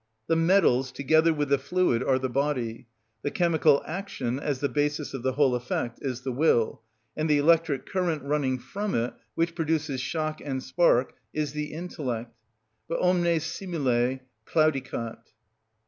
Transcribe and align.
The 0.25 0.35
metals, 0.35 0.91
together 0.91 1.31
with 1.31 1.49
the 1.49 1.59
fluid, 1.59 2.01
are 2.01 2.17
the 2.17 2.27
body; 2.27 2.87
the 3.21 3.29
chemical 3.29 3.83
action, 3.85 4.39
as 4.39 4.59
the 4.59 4.67
basis 4.67 5.13
of 5.13 5.21
the 5.21 5.33
whole 5.33 5.53
effect, 5.53 5.99
is 6.01 6.21
the 6.21 6.31
will, 6.31 6.81
and 7.15 7.29
the 7.29 7.37
electric 7.37 7.85
current 7.85 8.23
resulting 8.23 8.57
from 8.57 8.95
it, 8.95 9.13
which 9.35 9.53
produces 9.53 10.01
shock 10.01 10.41
and 10.43 10.63
spark, 10.63 11.13
is 11.33 11.53
the 11.53 11.65
intellect. 11.73 12.35
But 12.87 12.99
omne 12.99 13.39
simile 13.39 14.21
claudicat. 14.45 15.19